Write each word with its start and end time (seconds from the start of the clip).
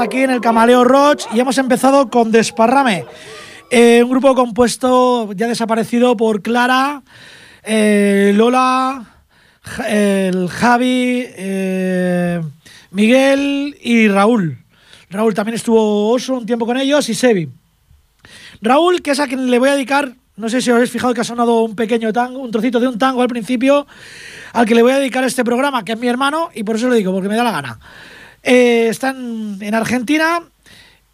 aquí 0.00 0.18
en 0.18 0.30
el 0.30 0.40
Camaleo 0.40 0.84
Roach 0.84 1.24
y 1.32 1.40
hemos 1.40 1.58
empezado 1.58 2.08
con 2.08 2.30
Desparrame, 2.30 3.04
eh, 3.70 4.02
un 4.02 4.10
grupo 4.10 4.34
compuesto 4.34 5.32
ya 5.32 5.48
desaparecido 5.48 6.16
por 6.16 6.42
Clara, 6.42 7.02
eh, 7.64 8.32
Lola, 8.34 9.04
Javi, 9.62 11.24
eh, 11.26 12.40
Miguel 12.90 13.76
y 13.80 14.08
Raúl. 14.08 14.58
Raúl 15.10 15.34
también 15.34 15.56
estuvo 15.56 16.10
Oso 16.10 16.34
un 16.34 16.46
tiempo 16.46 16.66
con 16.66 16.76
ellos 16.76 17.08
y 17.08 17.14
Sebi. 17.14 17.48
Raúl, 18.60 19.02
que 19.02 19.12
es 19.12 19.20
a 19.20 19.26
quien 19.26 19.50
le 19.50 19.58
voy 19.58 19.70
a 19.70 19.74
dedicar, 19.74 20.12
no 20.36 20.48
sé 20.48 20.60
si 20.60 20.70
os 20.70 20.76
habéis 20.76 20.90
fijado 20.90 21.14
que 21.14 21.22
ha 21.22 21.24
sonado 21.24 21.62
un 21.62 21.74
pequeño 21.74 22.12
tango, 22.12 22.40
un 22.40 22.50
trocito 22.50 22.78
de 22.78 22.88
un 22.88 22.98
tango 22.98 23.22
al 23.22 23.28
principio, 23.28 23.86
al 24.52 24.66
que 24.66 24.74
le 24.74 24.82
voy 24.82 24.92
a 24.92 24.98
dedicar 24.98 25.24
este 25.24 25.44
programa, 25.44 25.84
que 25.84 25.92
es 25.92 25.98
mi 25.98 26.08
hermano, 26.08 26.50
y 26.54 26.62
por 26.62 26.76
eso 26.76 26.88
lo 26.88 26.94
digo, 26.94 27.12
porque 27.12 27.28
me 27.28 27.36
da 27.36 27.44
la 27.44 27.52
gana. 27.52 27.78
Eh, 28.50 28.88
están 28.88 29.58
en 29.60 29.74
Argentina 29.74 30.40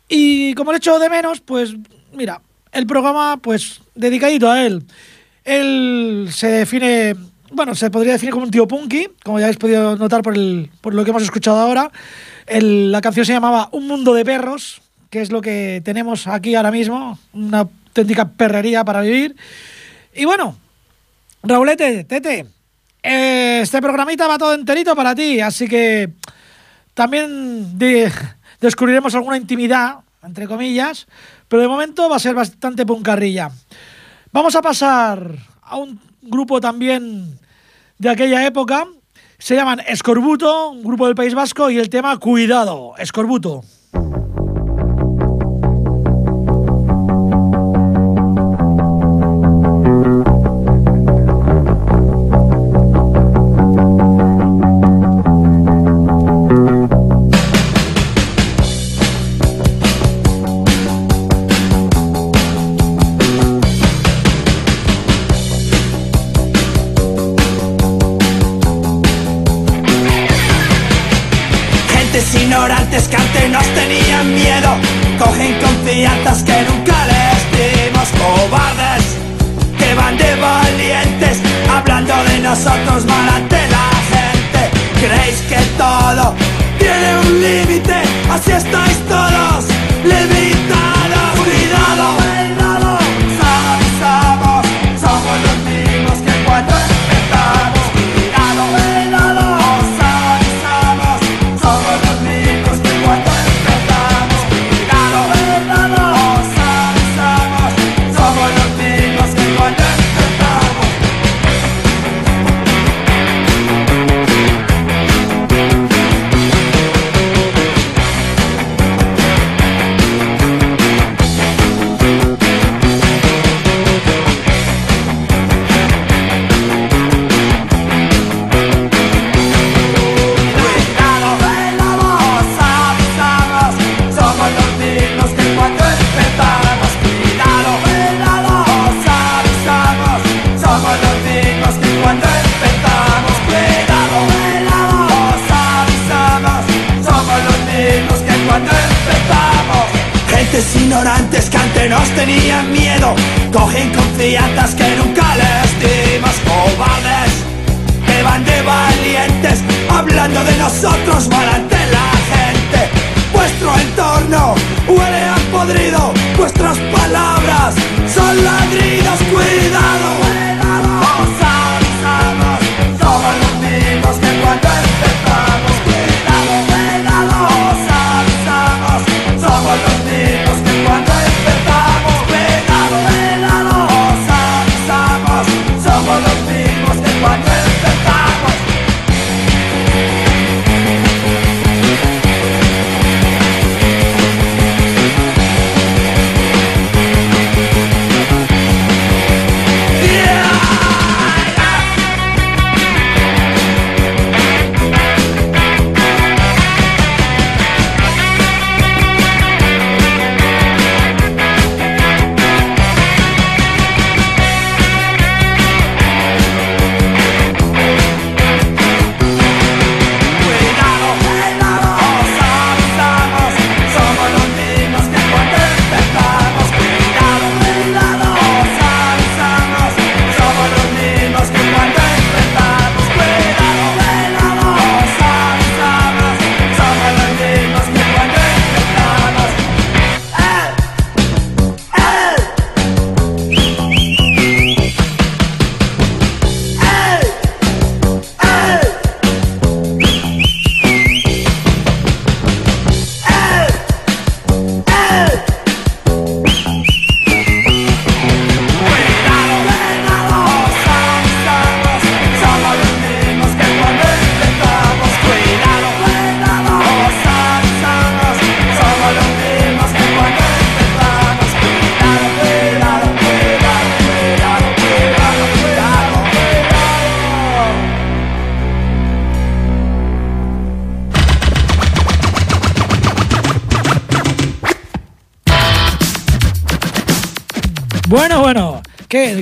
y 0.09 0.55
como 0.55 0.71
le 0.71 0.79
echo 0.79 1.01
de 1.01 1.11
menos, 1.11 1.41
pues 1.41 1.75
mira, 2.13 2.41
el 2.71 2.87
programa 2.87 3.39
pues 3.39 3.81
dedicadito 3.97 4.49
a 4.49 4.65
él. 4.65 4.85
Él 5.43 6.29
se 6.31 6.47
define, 6.47 7.17
bueno, 7.51 7.75
se 7.75 7.91
podría 7.91 8.13
definir 8.13 8.33
como 8.33 8.45
un 8.45 8.53
tío 8.53 8.69
punky, 8.69 9.09
como 9.25 9.41
ya 9.41 9.47
habéis 9.47 9.59
podido 9.59 9.97
notar 9.97 10.23
por, 10.23 10.37
el, 10.37 10.71
por 10.81 10.95
lo 10.95 11.03
que 11.03 11.11
hemos 11.11 11.25
escuchado 11.25 11.59
ahora. 11.59 11.91
la 12.47 13.01
canción 13.01 13.27
se 13.27 13.33
llamaba 13.33 13.69
Un 13.73 13.89
mundo 13.89 14.15
de 14.15 14.25
perros, 14.25 14.81
que 15.11 15.21
es 15.21 15.33
lo 15.33 15.41
que 15.41 15.83
tenemos 15.85 16.29
aquí 16.29 16.55
ahora 16.55 16.71
mismo, 16.71 17.19
una 17.33 17.59
auténtica 17.59 18.29
perrería 18.29 18.85
para 18.85 19.01
vivir. 19.01 19.35
Y 20.15 20.25
bueno, 20.25 20.57
Raulete, 21.43 22.05
Tete, 22.05 22.47
eh, 23.03 23.59
este 23.61 23.83
programita 23.83 24.29
va 24.29 24.39
todo 24.39 24.55
enterito 24.55 24.95
para 24.95 25.17
ti, 25.17 25.41
así 25.41 25.67
que 25.67 26.13
también 26.95 27.79
descubriremos 28.61 29.15
alguna 29.15 29.37
intimidad, 29.37 29.99
entre 30.23 30.47
comillas, 30.47 31.07
pero 31.49 31.63
de 31.63 31.69
momento 31.69 32.09
va 32.09 32.17
a 32.17 32.21
ser 32.21 32.35
bastante 32.35 32.87
puncarrilla. 32.87 33.51
Vamos 34.33 34.57
a 34.57 34.63
pasar 34.63 35.37
a 35.63 35.77
un 35.77 36.01
grupo 36.23 36.61
también 36.61 37.39
de 37.99 38.09
aquella 38.09 38.47
época. 38.47 38.87
Se 39.39 39.55
llaman 39.55 39.81
Escorbuto, 39.87 40.71
un 40.71 40.83
grupo 40.83 41.07
del 41.07 41.15
País 41.15 41.35
Vasco, 41.35 41.69
y 41.71 41.79
el 41.79 41.91
tema 41.91 42.17
Cuidado, 42.19 42.95
Escorbuto. 42.97 43.63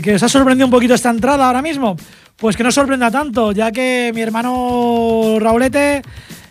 ¿Que 0.03 0.17
os 0.17 0.23
ha 0.23 0.29
sorprendido 0.29 0.67
un 0.67 0.73
poquito 0.73 0.95
esta 0.95 1.11
entrada 1.11 1.47
ahora 1.47 1.63
mismo? 1.63 1.97
Pues 2.37 2.57
que 2.57 2.65
no 2.65 2.73
sorprenda 2.73 3.11
tanto, 3.11 3.53
ya 3.53 3.71
que 3.71 4.11
mi 4.13 4.21
hermano 4.21 5.37
Raulete 5.39 6.03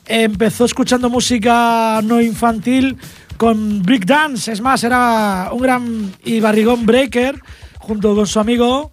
empezó 0.07 0.63
escuchando 0.63 1.09
música 1.09 1.99
no 2.01 2.21
infantil 2.21 2.97
con 3.35 3.83
Brick 3.83 4.05
Dance. 4.05 4.53
Es 4.53 4.61
más, 4.61 4.83
era 4.85 5.49
un 5.51 5.61
gran 5.61 6.13
y 6.23 6.39
barrigón 6.39 6.85
breaker 6.85 7.41
junto 7.79 8.15
con 8.15 8.25
su 8.25 8.39
amigo. 8.39 8.91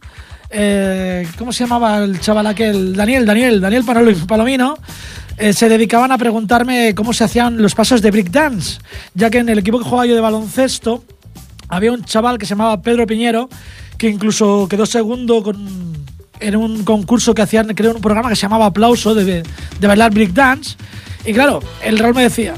Eh, 0.51 1.29
¿Cómo 1.39 1.53
se 1.53 1.65
llamaba 1.65 1.99
el 1.99 2.19
chaval 2.19 2.49
aquel? 2.49 2.97
Daniel, 2.97 3.27
Daniel, 3.27 3.61
Daniel 3.61 3.85
Palomino. 4.27 4.77
Eh, 5.37 5.53
se 5.53 5.69
dedicaban 5.69 6.11
a 6.11 6.19
preguntarme 6.19 6.97
cómo 6.97 7.13
se 7.13 7.23
hacían 7.23 7.63
los 7.63 7.77
pasos 7.77 8.03
de 8.03 8.11
Brick 8.11 8.31
Dance, 8.31 8.81
ya 9.15 9.31
que 9.31 9.39
en 9.39 9.49
el 9.51 9.61
equipo 9.61 9.79
que 9.79 9.85
jugaba 9.85 10.05
yo 10.07 10.17
de 10.17 10.21
baloncesto 10.21 11.05
había 11.69 11.93
un 11.93 12.03
chaval 12.03 12.39
que 12.39 12.47
se 12.47 12.51
llamaba 12.51 12.83
Pedro 12.83 13.07
Piñero, 13.07 13.49
que 13.99 14.09
incluso 14.09 14.67
quedó 14.69 14.87
segundo 14.87 15.43
con, 15.43 15.69
en 16.41 16.57
un 16.57 16.85
concurso 16.85 17.35
que 17.35 17.43
hacían, 17.43 17.75
creo, 17.75 17.95
un 17.95 18.01
programa 18.01 18.29
que 18.29 18.37
se 18.37 18.43
llamaba 18.43 18.67
Aplauso 18.67 19.15
de, 19.15 19.43
de 19.81 19.87
bailar 19.87 20.13
Brick 20.13 20.33
Dance. 20.33 20.77
Y 21.27 21.33
claro, 21.33 21.61
el 21.83 21.99
Raúl 21.99 22.15
me 22.15 22.23
decía, 22.23 22.55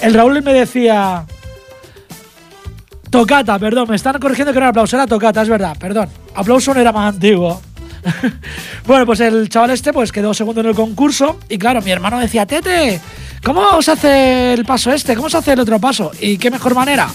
el 0.00 0.14
Raúl 0.14 0.40
me 0.42 0.54
decía, 0.54 1.26
Tocata, 3.10 3.58
perdón, 3.58 3.88
me 3.88 3.96
están 3.96 4.18
corrigiendo 4.20 4.52
que 4.52 4.60
no 4.60 4.64
era 4.64 4.70
aplauso, 4.70 4.96
era 4.96 5.06
tocata, 5.06 5.42
es 5.42 5.48
verdad, 5.48 5.76
perdón. 5.78 6.08
Aplauso 6.34 6.72
no 6.72 6.80
era 6.80 6.92
más 6.92 7.12
antiguo. 7.12 7.60
bueno, 8.86 9.04
pues 9.04 9.18
el 9.20 9.48
chaval 9.48 9.70
este 9.70 9.92
pues 9.92 10.12
quedó 10.12 10.32
segundo 10.32 10.60
en 10.60 10.68
el 10.68 10.74
concurso 10.74 11.38
y 11.48 11.58
claro, 11.58 11.82
mi 11.82 11.90
hermano 11.90 12.20
decía, 12.20 12.46
Tete, 12.46 13.00
¿cómo 13.42 13.82
se 13.82 13.90
hace 13.90 14.52
el 14.54 14.64
paso 14.64 14.92
este? 14.92 15.16
¿Cómo 15.16 15.28
se 15.28 15.38
hace 15.38 15.52
el 15.52 15.60
otro 15.60 15.80
paso? 15.80 16.12
¿Y 16.20 16.38
qué 16.38 16.52
mejor 16.52 16.74
manera? 16.74 17.08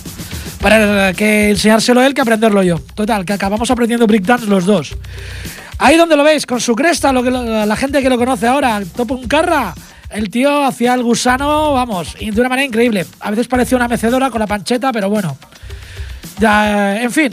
Para 0.66 1.14
que 1.14 1.52
enseñárselo 1.52 2.02
él 2.02 2.16
que 2.16 2.22
aprenderlo 2.22 2.64
yo. 2.64 2.80
Total, 2.96 3.24
que 3.24 3.34
acabamos 3.34 3.70
aprendiendo 3.70 4.08
breakdance 4.08 4.48
los 4.48 4.66
dos. 4.66 4.98
Ahí 5.78 5.96
donde 5.96 6.16
lo 6.16 6.24
veis, 6.24 6.48
con 6.48 6.60
su 6.60 6.74
cresta, 6.74 7.14
la 7.14 7.76
gente 7.76 8.02
que 8.02 8.10
lo 8.10 8.18
conoce 8.18 8.48
ahora, 8.48 8.82
Topo 8.96 9.14
un 9.14 9.28
carra, 9.28 9.76
el 10.10 10.32
tío 10.32 10.66
hacía 10.66 10.96
el 10.96 11.04
gusano, 11.04 11.74
vamos, 11.74 12.16
de 12.20 12.32
una 12.32 12.50
manera 12.50 12.66
increíble. 12.66 13.06
A 13.20 13.30
veces 13.30 13.48
parecía 13.48 13.78
una 13.78 13.88
mecedora 13.88 14.32
con 14.32 14.40
la 14.40 14.48
pancheta, 14.48 14.92
pero 14.92 15.08
bueno. 15.08 15.38
Ya, 16.40 17.00
en 17.00 17.12
fin, 17.12 17.32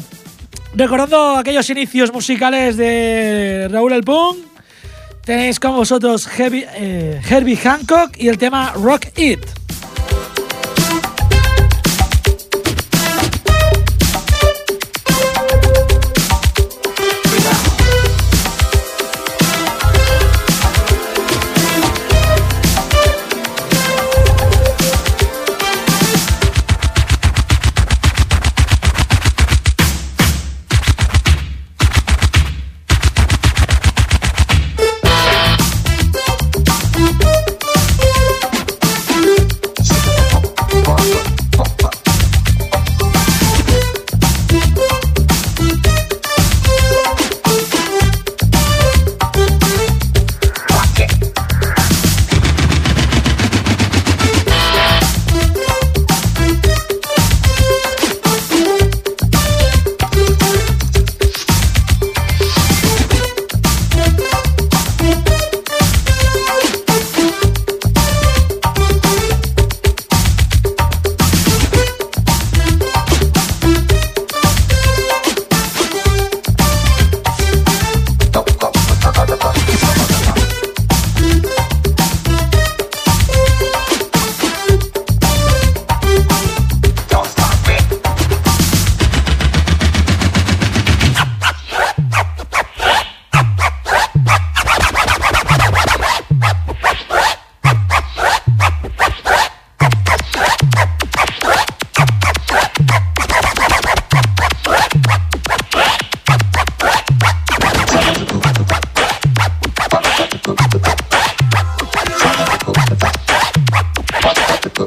recordando 0.75 1.39
aquellos 1.39 1.71
inicios 1.71 2.13
musicales 2.13 2.77
de 2.77 3.67
Raúl 3.71 3.95
El 3.95 4.05
Punk, 4.05 4.41
tenéis 5.25 5.59
con 5.59 5.75
vosotros 5.75 6.29
eh, 6.39 7.19
Herbie 7.31 7.57
Hancock 7.57 8.15
y 8.19 8.29
el 8.29 8.37
tema 8.37 8.75
Rock 8.75 9.07
It. 9.17 9.41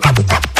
Thank 0.02 0.50
you. 0.50 0.55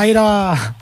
A 0.00 0.06
ir 0.06 0.16
a, 0.18 0.74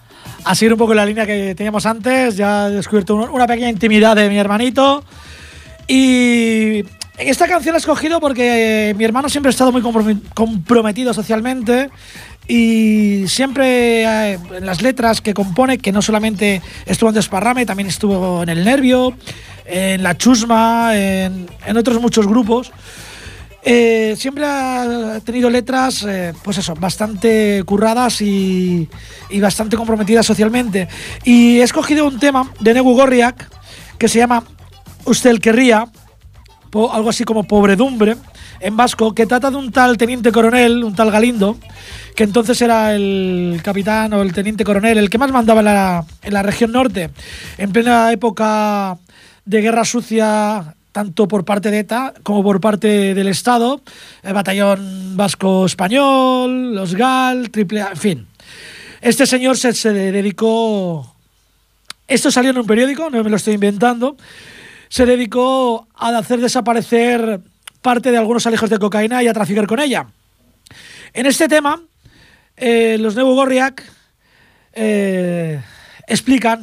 seguir 0.54 0.72
un 0.72 0.78
poco 0.78 0.94
la 0.94 1.04
línea 1.04 1.26
que 1.26 1.54
teníamos 1.54 1.86
antes. 1.86 2.36
Ya 2.36 2.68
he 2.68 2.70
descubierto 2.72 3.16
una 3.16 3.46
pequeña 3.46 3.68
intimidad 3.68 4.16
de 4.16 4.28
mi 4.28 4.38
hermanito. 4.38 5.04
Y 5.88 6.84
esta 7.18 7.48
canción 7.48 7.72
la 7.72 7.78
he 7.78 7.80
escogido 7.80 8.20
porque 8.20 8.94
mi 8.96 9.04
hermano 9.04 9.28
siempre 9.28 9.48
ha 9.48 9.50
estado 9.50 9.72
muy 9.72 9.82
comprometido 9.82 11.12
socialmente 11.12 11.90
y 12.46 13.28
siempre 13.28 14.02
eh, 14.02 14.38
en 14.56 14.66
las 14.66 14.82
letras 14.82 15.20
que 15.20 15.34
compone, 15.34 15.78
que 15.78 15.92
no 15.92 16.02
solamente 16.02 16.62
estuvo 16.86 17.10
en 17.10 17.14
Desparrame, 17.14 17.66
también 17.66 17.88
estuvo 17.88 18.42
en 18.42 18.48
El 18.48 18.64
Nervio, 18.64 19.14
en 19.66 20.02
La 20.02 20.16
Chusma, 20.16 20.96
en, 20.96 21.48
en 21.66 21.76
otros 21.76 22.00
muchos 22.00 22.26
grupos. 22.26 22.72
Eh, 23.62 24.14
siempre 24.16 24.44
ha 24.46 25.20
tenido 25.24 25.50
letras, 25.50 26.04
eh, 26.08 26.32
pues 26.42 26.58
eso, 26.58 26.74
bastante 26.74 27.62
curradas 27.64 28.22
y, 28.22 28.88
y, 29.28 29.40
bastante 29.40 29.76
comprometidas 29.76 30.24
socialmente. 30.24 30.88
Y 31.24 31.58
he 31.58 31.62
escogido 31.62 32.06
un 32.06 32.18
tema 32.18 32.50
de 32.60 32.74
Negu 32.74 32.94
Gorriak 32.94 33.48
que 33.98 34.08
se 34.08 34.18
llama 34.18 34.42
Usted 35.04 35.30
el 35.30 35.40
querría, 35.40 35.86
algo 36.72 37.10
así 37.10 37.24
como 37.24 37.44
Pobredumbre, 37.44 38.16
en 38.60 38.76
vasco, 38.76 39.14
que 39.14 39.26
trata 39.26 39.50
de 39.50 39.56
un 39.56 39.72
tal 39.72 39.96
teniente 39.98 40.32
coronel, 40.32 40.84
un 40.84 40.94
tal 40.94 41.10
Galindo, 41.10 41.58
que 42.14 42.24
entonces 42.24 42.60
era 42.62 42.94
el 42.94 43.60
capitán 43.62 44.12
o 44.14 44.22
el 44.22 44.32
teniente 44.32 44.64
coronel, 44.64 44.98
el 44.98 45.10
que 45.10 45.18
más 45.18 45.32
mandaba 45.32 45.60
en 45.60 45.66
la, 45.66 46.04
en 46.22 46.32
la 46.32 46.42
región 46.42 46.72
norte, 46.72 47.10
en 47.58 47.72
plena 47.72 48.12
época 48.12 48.98
de 49.44 49.60
guerra 49.60 49.84
sucia 49.84 50.76
tanto 51.00 51.26
por 51.26 51.46
parte 51.46 51.70
de 51.70 51.78
ETA 51.78 52.12
como 52.22 52.42
por 52.42 52.60
parte 52.60 53.14
del 53.14 53.28
Estado, 53.28 53.80
el 54.22 54.34
batallón 54.34 55.16
vasco 55.16 55.64
español, 55.64 56.74
los 56.74 56.94
GAL, 56.94 57.48
triple 57.50 57.80
en 57.80 57.96
fin. 57.96 58.26
Este 59.00 59.24
señor 59.24 59.56
se, 59.56 59.72
se 59.72 59.94
dedicó, 59.94 61.16
esto 62.06 62.30
salió 62.30 62.50
en 62.50 62.58
un 62.58 62.66
periódico, 62.66 63.08
no 63.08 63.24
me 63.24 63.30
lo 63.30 63.36
estoy 63.36 63.54
inventando, 63.54 64.18
se 64.90 65.06
dedicó 65.06 65.88
a 65.94 66.08
hacer 66.18 66.38
desaparecer 66.38 67.40
parte 67.80 68.10
de 68.10 68.18
algunos 68.18 68.46
alejos 68.46 68.68
de 68.68 68.78
cocaína 68.78 69.22
y 69.22 69.28
a 69.28 69.32
traficar 69.32 69.66
con 69.66 69.80
ella. 69.80 70.06
En 71.14 71.24
este 71.24 71.48
tema, 71.48 71.80
eh, 72.58 72.98
los 73.00 73.14
Nuevo 73.14 73.34
Gorriak 73.36 73.82
eh, 74.74 75.62
explican 76.06 76.62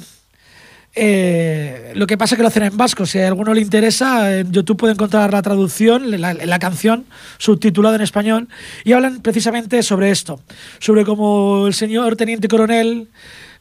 eh, 0.98 1.92
lo 1.96 2.08
que 2.08 2.18
pasa 2.18 2.34
es 2.34 2.38
que 2.38 2.42
lo 2.42 2.48
hacen 2.48 2.63
en 2.63 2.75
vasco. 2.75 3.06
Si 3.06 3.20
a 3.20 3.27
alguno 3.27 3.54
le 3.54 3.62
interesa, 3.62 4.39
en 4.39 4.51
YouTube 4.51 4.77
puede 4.77 4.94
encontrar 4.94 5.32
la 5.32 5.42
traducción, 5.42 6.20
la, 6.20 6.34
la, 6.34 6.60
canción 6.60 7.06
subtitulada 7.38 7.96
en 7.96 8.01
español, 8.01 8.48
y 8.84 8.94
hablan 8.94 9.22
precisamente 9.22 9.84
sobre 9.84 10.10
esto, 10.10 10.42
sobre 10.80 11.06
cómo 11.06 11.68
el 11.68 11.74
señor 11.74 12.16
teniente 12.16 12.48
coronel 12.48 13.10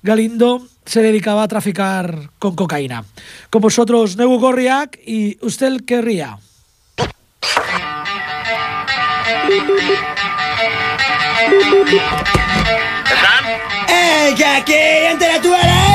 Galindo 0.02 0.66
se 0.84 1.02
dedicaba 1.02 1.42
a 1.42 1.48
traficar 1.48 2.30
con 2.38 2.54
cocaína. 2.54 3.04
Con 3.50 3.60
vosotros, 3.60 4.16
Neu 4.16 4.38
Gorriak 4.38 4.98
y 5.04 5.36
usted 5.44 5.84
querría. 5.84 6.38
¡Eh, 13.88 14.34
que 14.36 14.44
aquí 14.44 14.74
entre 15.10 15.40
tú 15.40 15.52
eres! 15.52 15.85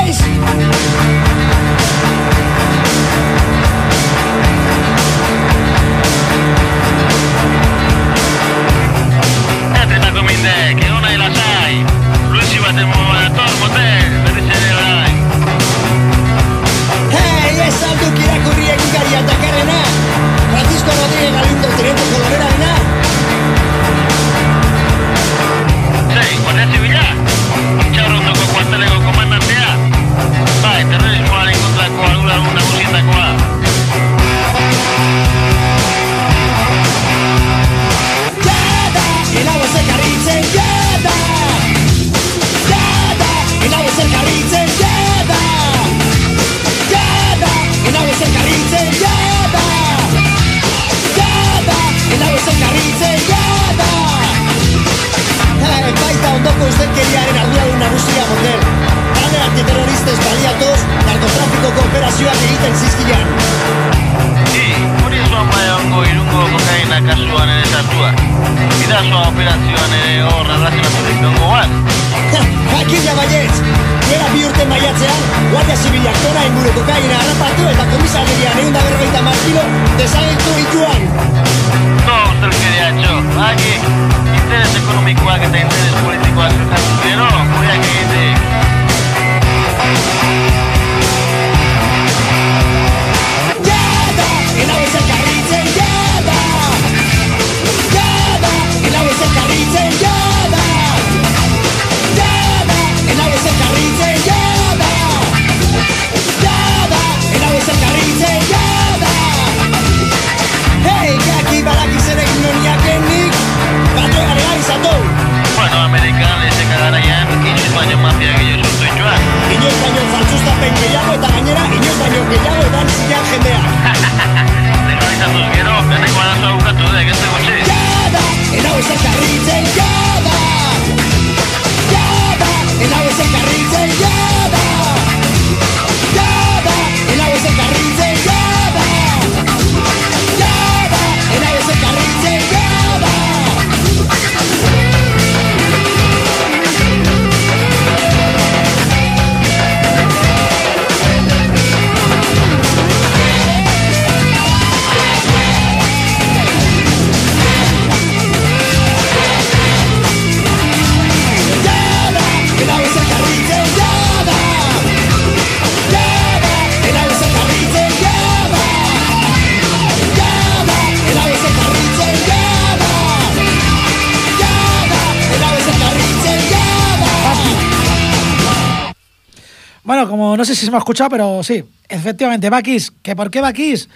Se 180.64 180.70
me 180.70 180.76
ha 180.76 180.80
escuchado, 180.80 181.10
pero 181.10 181.42
sí, 181.42 181.64
efectivamente, 181.88 182.50
Bakis. 182.50 182.92
¿Que 183.02 183.14
¿Por 183.16 183.30
qué 183.30 183.40
Bakis? 183.40 183.88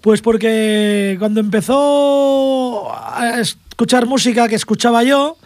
Pues 0.00 0.20
porque 0.20 1.16
cuando 1.18 1.40
empezó 1.40 2.92
a 2.92 3.40
escuchar 3.40 4.06
música 4.06 4.48
que 4.48 4.56
escuchaba 4.56 5.04
yo, 5.04 5.36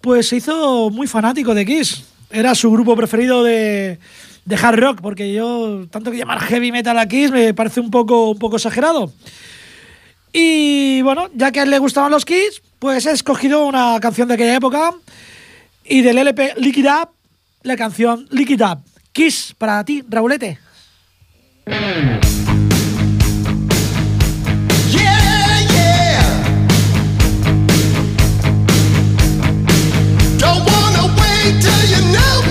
pues 0.00 0.28
se 0.28 0.36
hizo 0.36 0.90
muy 0.90 1.06
fanático 1.06 1.54
de 1.54 1.64
Kiss. 1.64 2.04
Era 2.30 2.54
su 2.54 2.70
grupo 2.70 2.94
preferido 2.94 3.42
de, 3.42 3.98
de 4.44 4.56
hard 4.56 4.78
rock, 4.78 5.00
porque 5.00 5.32
yo, 5.32 5.86
tanto 5.90 6.10
que 6.10 6.18
llamar 6.18 6.40
heavy 6.40 6.72
metal 6.72 6.98
a 6.98 7.08
Kiss 7.08 7.30
me 7.30 7.54
parece 7.54 7.80
un 7.80 7.90
poco, 7.90 8.30
un 8.30 8.38
poco 8.38 8.56
exagerado. 8.56 9.12
Y 10.32 11.00
bueno, 11.02 11.28
ya 11.34 11.50
que 11.50 11.60
a 11.60 11.62
él 11.62 11.70
le 11.70 11.78
gustaban 11.78 12.10
los 12.10 12.24
Kiss, 12.24 12.62
pues 12.78 13.06
he 13.06 13.12
escogido 13.12 13.64
una 13.66 13.98
canción 14.00 14.28
de 14.28 14.34
aquella 14.34 14.56
época 14.56 14.92
y 15.84 16.02
del 16.02 16.18
LP 16.18 16.54
Liquid 16.58 16.86
Up, 16.86 17.08
la 17.62 17.76
canción 17.76 18.26
Liquid 18.30 18.62
Up. 18.62 18.80
Kiss 19.16 19.54
para 19.56 19.82
ti, 19.82 20.04
Raulete. 20.10 20.58
till 31.62 31.84
you 31.88 32.12
know 32.12 32.45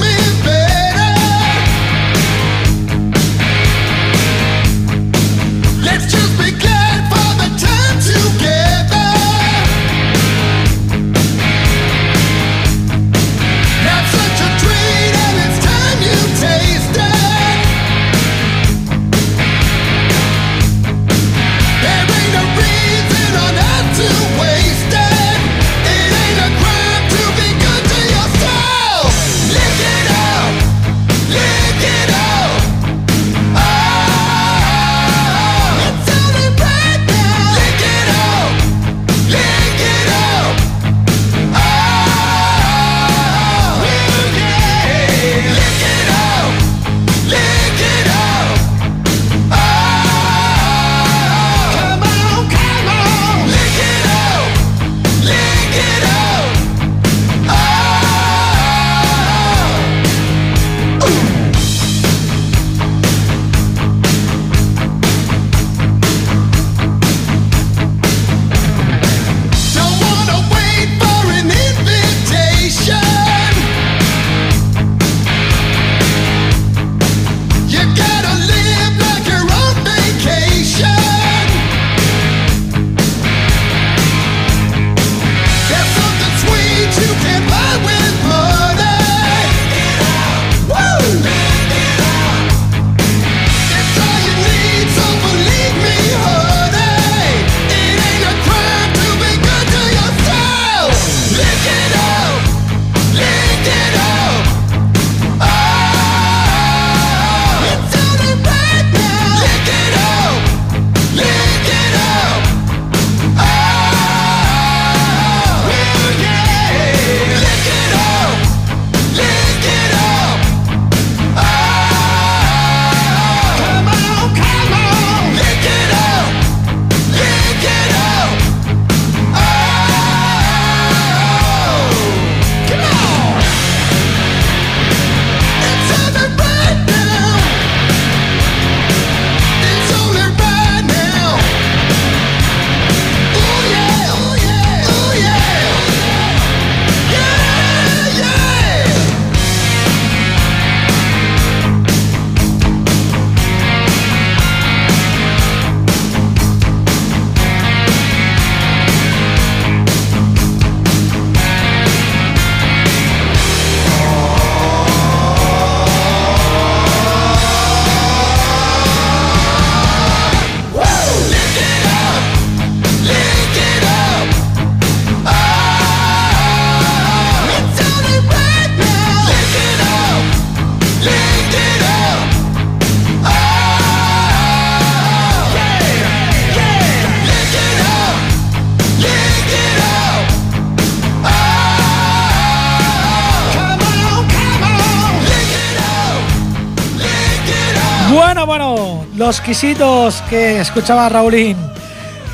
los 199.26 199.42
quisitos 199.42 200.22
que 200.30 200.60
escuchaba 200.60 201.10
Raulín. 201.10 201.58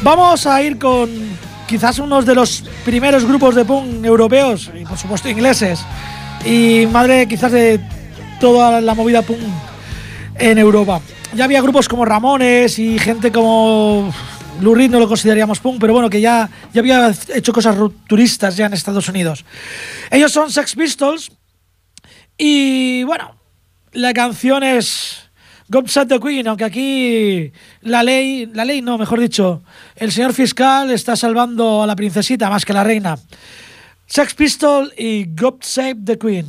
Vamos 0.01 0.45
a 0.45 0.61
ir 0.61 0.77
con 0.77 1.09
quizás 1.65 1.99
unos 1.99 2.25
de 2.25 2.35
los 2.35 2.65
primeros 2.83 3.23
grupos 3.23 3.55
de 3.55 3.63
punk 3.63 4.03
europeos 4.03 4.69
y 4.77 4.83
por 4.83 4.97
supuesto 4.97 5.29
ingleses 5.29 5.79
y 6.45 6.85
madre 6.91 7.29
quizás 7.29 7.53
de 7.53 7.79
toda 8.41 8.81
la 8.81 8.93
movida 8.93 9.21
punk 9.21 9.39
en 10.35 10.57
Europa. 10.57 10.99
Ya 11.33 11.45
había 11.45 11.61
grupos 11.61 11.87
como 11.87 12.03
Ramones 12.03 12.77
y 12.77 12.99
gente 12.99 13.31
como 13.31 14.13
Lou 14.59 14.75
Reed 14.75 14.91
no 14.91 14.99
lo 14.99 15.07
consideraríamos 15.07 15.59
punk, 15.59 15.79
pero 15.79 15.93
bueno, 15.93 16.09
que 16.09 16.19
ya, 16.19 16.49
ya 16.73 16.81
había 16.81 17.13
hecho 17.33 17.53
cosas 17.53 17.77
rupturistas 17.77 18.57
ya 18.57 18.65
en 18.65 18.73
Estados 18.73 19.07
Unidos. 19.07 19.45
Ellos 20.09 20.33
son 20.33 20.51
Sex 20.51 20.75
Pistols 20.75 21.31
y 22.37 23.03
bueno, 23.05 23.33
la 23.93 24.11
canción 24.11 24.63
es 24.63 25.30
God 25.71 25.87
Save 25.87 26.09
the 26.09 26.19
Queen, 26.19 26.45
aunque 26.49 26.65
aquí 26.65 27.53
la 27.79 28.03
ley, 28.03 28.45
la 28.53 28.65
ley 28.65 28.81
no, 28.81 28.97
mejor 28.97 29.21
dicho, 29.21 29.63
el 29.95 30.11
señor 30.11 30.33
fiscal 30.33 30.91
está 30.91 31.15
salvando 31.15 31.81
a 31.81 31.87
la 31.87 31.95
princesita 31.95 32.49
más 32.49 32.65
que 32.65 32.73
la 32.73 32.83
reina. 32.83 33.17
Sex 34.05 34.33
Pistol 34.33 34.91
y 34.97 35.33
God 35.33 35.59
Save 35.61 35.95
the 36.03 36.17
Queen. 36.17 36.45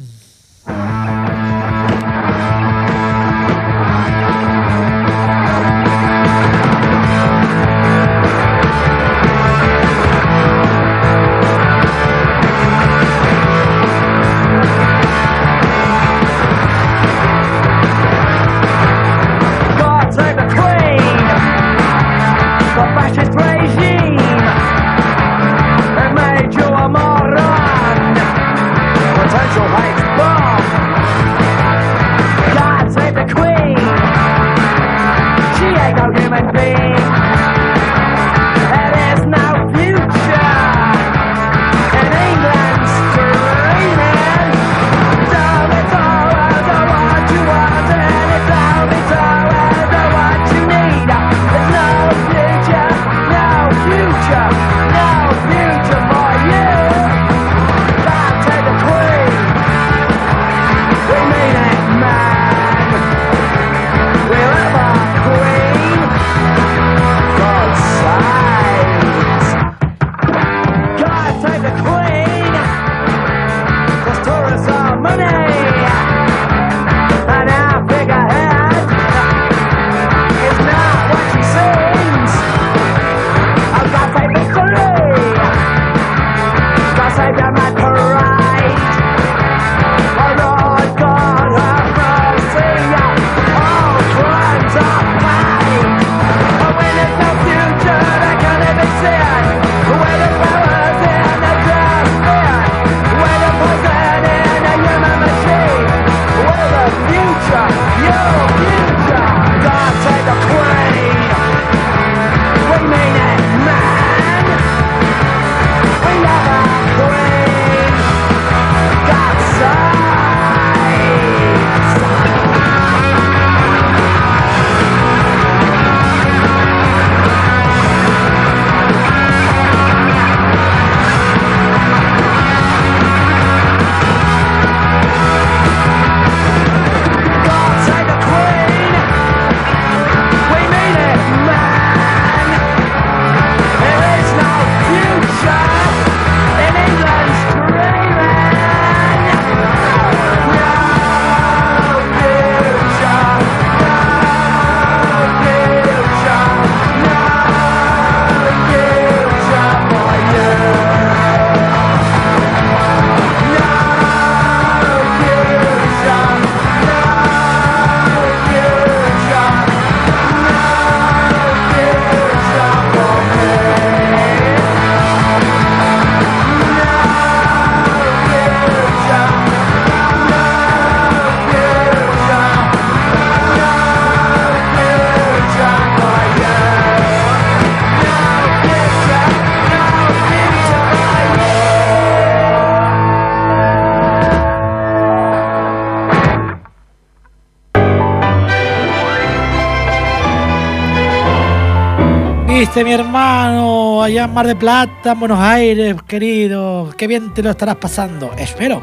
Viste, 202.73 202.85
mi 202.85 202.93
hermano, 202.95 204.03
allá 204.03 204.25
en 204.25 204.33
Mar 204.33 204.47
de 204.47 204.57
Plata, 204.57 205.13
en 205.13 205.21
Buenos 205.21 205.39
Aires, 205.39 205.95
querido. 206.09 206.89
Qué 206.97 207.07
bien 207.07 207.35
te 207.35 207.43
lo 207.43 207.51
estarás 207.51 207.77
pasando. 207.77 208.33
Espero. 208.39 208.81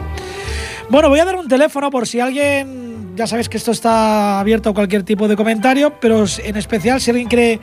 Bueno, 0.91 1.09
voy 1.09 1.17
a 1.17 1.25
dar 1.25 1.35
un 1.35 1.47
teléfono 1.47 1.89
por 1.89 2.07
si 2.07 2.19
alguien. 2.19 3.15
Ya 3.15 3.25
sabéis 3.25 3.49
que 3.49 3.57
esto 3.57 3.71
está 3.71 4.39
abierto 4.39 4.69
a 4.69 4.75
cualquier 4.75 5.01
tipo 5.01 5.27
de 5.27 5.35
comentario, 5.35 5.99
pero 5.99 6.23
en 6.43 6.55
especial 6.55 7.01
si 7.01 7.09
alguien 7.09 7.27
quiere 7.27 7.59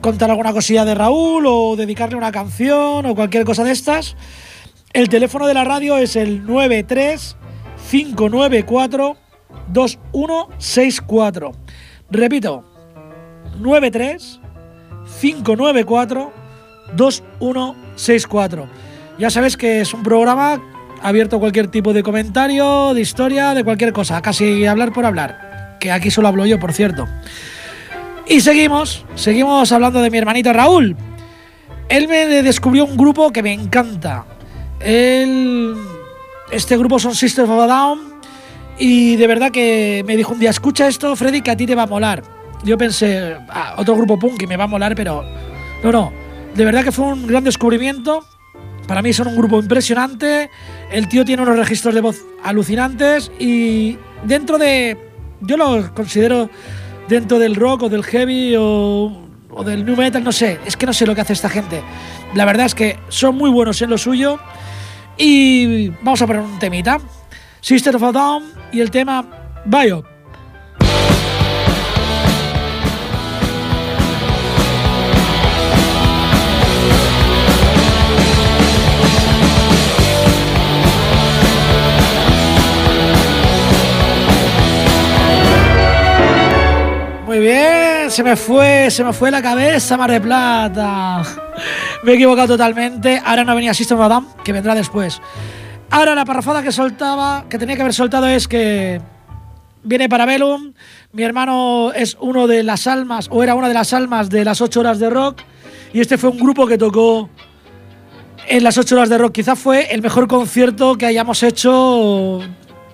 contar 0.00 0.30
alguna 0.30 0.54
cosilla 0.54 0.86
de 0.86 0.94
Raúl 0.94 1.44
o 1.46 1.76
dedicarle 1.76 2.16
una 2.16 2.32
canción 2.32 3.04
o 3.04 3.14
cualquier 3.14 3.44
cosa 3.44 3.62
de 3.62 3.72
estas. 3.72 4.16
El 4.94 5.10
teléfono 5.10 5.46
de 5.46 5.52
la 5.52 5.64
radio 5.64 5.98
es 5.98 6.16
el 6.16 6.46
93 6.46 7.36
594 7.90 9.14
2164. 9.68 11.52
Repito, 12.10 12.64
93 13.58 14.40
594 15.20 16.32
2164. 16.96 18.68
Ya 19.18 19.30
sabes 19.30 19.56
que 19.56 19.80
es 19.80 19.94
un 19.94 20.02
programa 20.02 20.60
abierto 21.02 21.36
a 21.36 21.40
cualquier 21.40 21.68
tipo 21.68 21.92
de 21.92 22.02
comentario, 22.02 22.94
de 22.94 23.00
historia, 23.00 23.54
de 23.54 23.64
cualquier 23.64 23.92
cosa, 23.92 24.20
casi 24.22 24.66
hablar 24.66 24.92
por 24.92 25.06
hablar, 25.06 25.76
que 25.80 25.90
aquí 25.90 26.10
solo 26.10 26.28
hablo 26.28 26.46
yo, 26.46 26.58
por 26.58 26.72
cierto. 26.72 27.06
Y 28.26 28.40
seguimos, 28.40 29.04
seguimos 29.14 29.70
hablando 29.72 30.00
de 30.00 30.10
mi 30.10 30.18
hermanito 30.18 30.52
Raúl. 30.52 30.96
Él 31.88 32.08
me 32.08 32.26
descubrió 32.42 32.84
un 32.84 32.96
grupo 32.96 33.30
que 33.30 33.42
me 33.42 33.52
encanta. 33.52 34.24
Este 36.50 36.76
grupo 36.76 36.98
son 36.98 37.14
Sisters 37.14 37.48
of 37.48 37.58
a 37.58 37.66
Down 37.66 38.00
Y 38.78 39.16
de 39.16 39.26
verdad 39.26 39.50
que 39.50 40.04
me 40.06 40.16
dijo 40.16 40.32
un 40.32 40.38
día, 40.38 40.50
escucha 40.50 40.86
esto, 40.86 41.16
Freddy, 41.16 41.40
que 41.40 41.50
a 41.50 41.56
ti 41.56 41.66
te 41.66 41.74
va 41.74 41.84
a 41.84 41.86
molar. 41.86 42.35
Yo 42.66 42.76
pensé, 42.76 43.36
ah, 43.48 43.76
otro 43.78 43.94
grupo 43.94 44.18
punk 44.18 44.38
que 44.38 44.46
me 44.48 44.56
va 44.56 44.64
a 44.64 44.66
molar, 44.66 44.96
pero 44.96 45.24
no, 45.84 45.92
no. 45.92 46.12
De 46.54 46.64
verdad 46.64 46.82
que 46.82 46.90
fue 46.90 47.04
un 47.04 47.24
gran 47.26 47.44
descubrimiento. 47.44 48.26
Para 48.88 49.02
mí 49.02 49.12
son 49.12 49.28
un 49.28 49.36
grupo 49.36 49.60
impresionante. 49.60 50.50
El 50.90 51.08
tío 51.08 51.24
tiene 51.24 51.44
unos 51.44 51.56
registros 51.56 51.94
de 51.94 52.00
voz 52.00 52.24
alucinantes 52.42 53.30
y 53.38 53.96
dentro 54.24 54.58
de... 54.58 54.98
Yo 55.42 55.56
lo 55.56 55.94
considero 55.94 56.50
dentro 57.08 57.38
del 57.38 57.54
rock 57.54 57.84
o 57.84 57.88
del 57.88 58.02
heavy 58.02 58.56
o, 58.58 59.28
o 59.50 59.64
del 59.64 59.84
new 59.84 59.96
metal, 59.96 60.24
no 60.24 60.32
sé. 60.32 60.58
Es 60.66 60.76
que 60.76 60.86
no 60.86 60.92
sé 60.92 61.06
lo 61.06 61.14
que 61.14 61.20
hace 61.20 61.34
esta 61.34 61.48
gente. 61.48 61.82
La 62.34 62.44
verdad 62.44 62.66
es 62.66 62.74
que 62.74 62.98
son 63.08 63.36
muy 63.36 63.50
buenos 63.50 63.80
en 63.80 63.90
lo 63.90 63.98
suyo. 63.98 64.40
Y 65.16 65.90
vamos 66.02 66.20
a 66.20 66.26
poner 66.26 66.42
un 66.42 66.58
temita. 66.58 66.98
Sister 67.60 67.94
of 67.94 68.02
a 68.02 68.12
Down 68.12 68.44
y 68.72 68.80
el 68.80 68.90
tema 68.90 69.24
Bio. 69.66 70.15
Se 88.16 88.24
me 88.24 88.34
fue, 88.34 88.90
se 88.90 89.04
me 89.04 89.12
fue 89.12 89.30
la 89.30 89.42
cabeza, 89.42 89.94
Mar 89.98 90.10
de 90.10 90.22
Plata. 90.22 91.22
Me 92.02 92.12
he 92.12 92.14
equivocado 92.14 92.48
totalmente. 92.48 93.20
Ahora 93.22 93.44
no 93.44 93.54
venía 93.54 93.74
System 93.74 94.00
of 94.00 94.42
que 94.42 94.54
vendrá 94.54 94.74
después. 94.74 95.20
Ahora 95.90 96.14
la 96.14 96.24
parrafada 96.24 96.62
que 96.62 96.72
soltaba, 96.72 97.44
que 97.50 97.58
tenía 97.58 97.76
que 97.76 97.82
haber 97.82 97.92
soltado 97.92 98.26
es 98.26 98.48
que 98.48 99.02
viene 99.82 100.08
para 100.08 100.24
Velum. 100.24 100.72
Mi 101.12 101.24
hermano 101.24 101.92
es 101.94 102.16
uno 102.18 102.46
de 102.46 102.62
las 102.62 102.86
almas, 102.86 103.28
o 103.30 103.42
era 103.42 103.54
una 103.54 103.68
de 103.68 103.74
las 103.74 103.92
almas 103.92 104.30
de 104.30 104.46
las 104.46 104.62
8 104.62 104.80
horas 104.80 104.98
de 104.98 105.10
rock. 105.10 105.42
Y 105.92 106.00
este 106.00 106.16
fue 106.16 106.30
un 106.30 106.38
grupo 106.38 106.66
que 106.66 106.78
tocó 106.78 107.28
en 108.48 108.64
las 108.64 108.78
8 108.78 108.94
horas 108.94 109.10
de 109.10 109.18
rock. 109.18 109.32
Quizás 109.32 109.58
fue 109.58 109.92
el 109.92 110.00
mejor 110.00 110.26
concierto 110.26 110.96
que 110.96 111.04
hayamos 111.04 111.42
hecho 111.42 112.40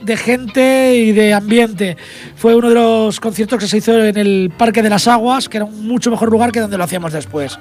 de 0.02 0.16
gente 0.16 0.96
y 0.96 1.12
de 1.12 1.32
ambiente. 1.32 1.96
Fue 2.36 2.54
uno 2.54 2.68
de 2.68 2.74
los 2.74 3.20
conciertos 3.20 3.58
que 3.58 3.66
se 3.66 3.78
hizo 3.78 4.02
en 4.02 4.16
el 4.16 4.52
Parque 4.56 4.82
de 4.82 4.90
las 4.90 5.08
Aguas, 5.08 5.48
que 5.48 5.58
era 5.58 5.66
un 5.66 5.86
mucho 5.86 6.10
mejor 6.10 6.30
lugar 6.30 6.52
que 6.52 6.60
donde 6.60 6.78
lo 6.78 6.84
hacíamos 6.84 7.12
después. 7.12 7.58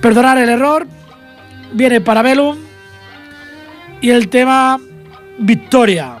Perdonar 0.00 0.38
el 0.38 0.48
error. 0.48 0.86
Viene 1.72 2.00
para 2.00 2.22
Velum 2.22 2.56
y 4.00 4.10
el 4.10 4.28
tema 4.28 4.78
Victoria. 5.38 6.18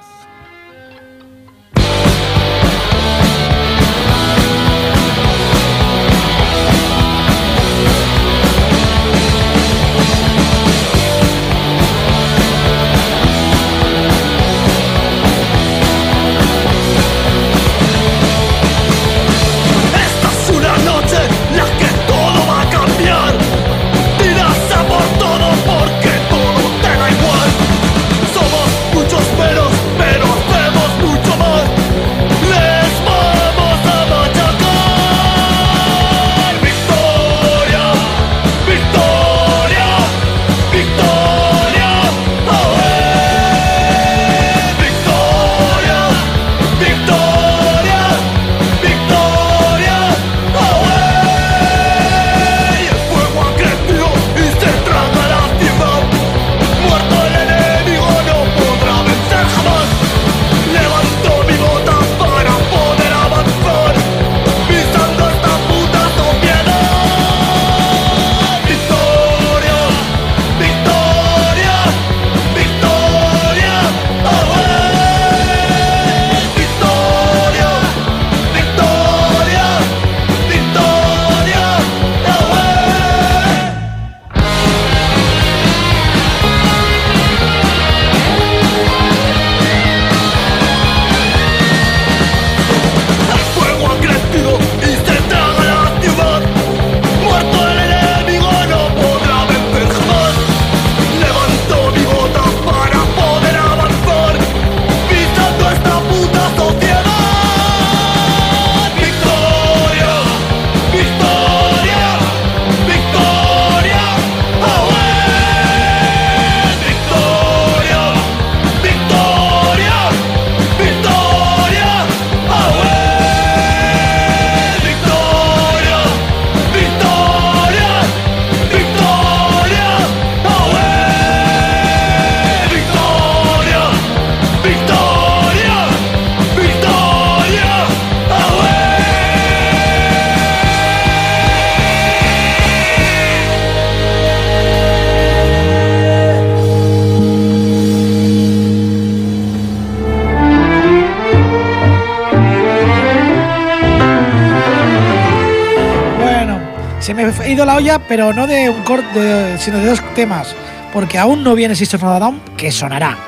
La 157.62 157.76
olla, 157.76 157.98
pero 158.08 158.32
no 158.32 158.46
de 158.46 158.70
un 158.70 158.82
corte, 158.82 159.58
sino 159.58 159.78
de 159.78 159.86
dos 159.86 160.00
temas. 160.14 160.54
Porque 160.94 161.18
aún 161.18 161.42
no 161.44 161.54
viene 161.54 161.74
System 161.74 162.00
of 162.02 162.08
a 162.08 162.18
Down, 162.18 162.40
que 162.56 162.70
sonará. 162.72 163.18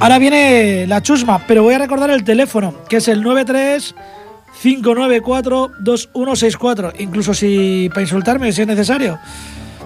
Ahora 0.00 0.18
viene 0.18 0.86
la 0.88 1.00
chusma, 1.00 1.38
pero 1.46 1.62
voy 1.62 1.74
a 1.74 1.78
recordar 1.78 2.10
el 2.10 2.24
teléfono, 2.24 2.74
que 2.88 2.96
es 2.96 3.08
el 3.08 3.22
93 3.22 3.94
594 4.62 5.70
2164. 5.78 6.92
Incluso 6.98 7.32
si 7.34 7.88
para 7.90 8.02
insultarme, 8.02 8.52
si 8.52 8.62
es 8.62 8.66
necesario, 8.66 9.18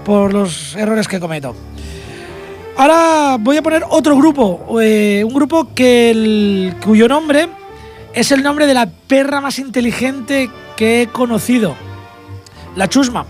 por 0.05 0.33
los 0.33 0.75
errores 0.77 1.07
que 1.07 1.21
cometo. 1.21 1.55
Ahora 2.77 3.37
voy 3.39 3.57
a 3.59 3.63
poner 3.63 3.85
otro 3.89 4.17
grupo, 4.17 4.81
eh, 4.81 5.23
un 5.27 5.35
grupo 5.35 5.75
que 5.75 6.11
el- 6.11 6.75
cuyo 6.83 7.09
nombre 7.09 7.49
es 8.15 8.33
el 8.33 8.43
nombre 8.43 8.67
de 8.67 8.75
la 8.75 8.89
perra 9.07 9.41
más 9.41 9.59
inteligente 9.59 10.49
que 10.77 11.03
he 11.03 11.07
conocido. 11.09 11.75
La 12.77 12.89
chusma. 12.89 13.27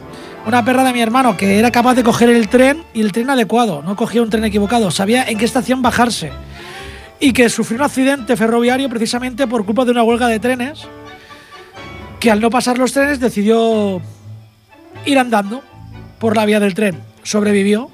Una 0.47 0.65
perra 0.65 0.85
de 0.85 0.93
mi 0.93 1.01
hermano 1.01 1.37
que 1.37 1.59
era 1.59 1.71
capaz 1.71 1.95
de 1.95 2.03
coger 2.03 2.31
el 2.31 2.49
tren 2.49 2.83
y 2.95 3.03
el 3.03 3.13
tren 3.13 3.31
adecuado. 3.31 3.83
No 3.83 3.95
cogía 3.95 4.23
un 4.23 4.31
tren 4.31 4.45
equivocado. 4.45 4.91
Sabía 4.91 5.25
en 5.25 5.39
qué 5.39 5.45
estación 5.45 5.83
bajarse. 5.83 6.33
Y 7.21 7.33
que 7.33 7.49
sufrió 7.51 7.79
un 7.79 7.85
accidente 7.85 8.37
ferroviario 8.37 8.89
precisamente 8.89 9.47
por 9.47 9.65
culpa 9.67 9.85
de 9.85 9.91
una 9.91 10.03
huelga 10.03 10.29
de 10.29 10.41
trenes. 10.41 10.87
Que 12.19 12.31
al 12.31 12.41
no 12.41 12.51
pasar 12.51 12.79
los 12.79 12.93
trenes 12.93 13.21
decidió 13.21 14.01
ir 15.05 15.19
andando 15.19 15.63
por 16.19 16.37
la 16.37 16.47
vía 16.47 16.59
del 16.59 16.75
tren. 16.75 17.01
Sobrevivió 17.23 17.91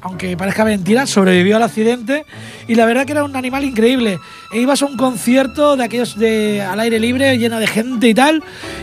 aunque 0.00 0.36
parezca 0.36 0.64
mentira, 0.64 1.06
sobrevivió 1.06 1.56
al 1.56 1.62
accidente 1.62 2.24
y 2.66 2.74
la 2.74 2.84
verdad 2.86 3.06
que 3.06 3.12
era 3.12 3.24
un 3.24 3.34
animal 3.36 3.64
increíble. 3.64 4.18
E 4.52 4.60
ibas 4.60 4.82
a 4.82 4.86
un 4.86 4.96
concierto 4.96 5.76
de 5.76 5.84
aquellos 5.84 6.18
de 6.18 6.62
al 6.62 6.80
aire 6.80 7.00
libre, 7.00 7.38
lleno 7.38 7.58
de 7.58 7.66
gente 7.66 8.08
y 8.08 8.14
tal, 8.14 8.42